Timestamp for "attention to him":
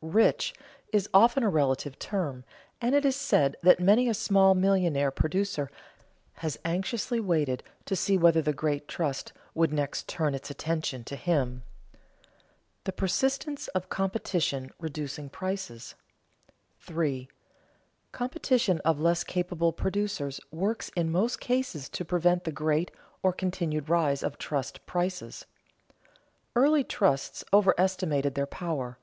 10.52-11.64